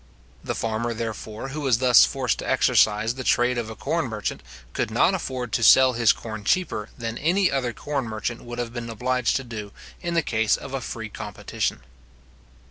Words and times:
The 0.43 0.55
farmer, 0.55 0.95
therefore, 0.95 1.49
who 1.49 1.61
was 1.61 1.77
thus 1.77 2.05
forced 2.05 2.39
to 2.39 2.49
exercise 2.49 3.13
the 3.13 3.23
trade 3.23 3.59
of 3.59 3.69
a 3.69 3.75
corn 3.75 4.05
merchant, 4.07 4.41
could 4.73 4.89
not 4.89 5.13
afford 5.13 5.51
to 5.53 5.61
sell 5.61 5.93
his 5.93 6.11
corn 6.11 6.43
cheaper 6.43 6.89
than 6.97 7.19
any 7.19 7.51
other 7.51 7.71
corn 7.71 8.05
merchant 8.05 8.43
would 8.43 8.57
have 8.57 8.73
been 8.73 8.89
obliged 8.89 9.35
to 9.35 9.43
do 9.43 9.71
in 10.01 10.15
the 10.15 10.23
case 10.23 10.57
of 10.57 10.73
a 10.73 10.81
free 10.81 11.09
competition. 11.09 11.81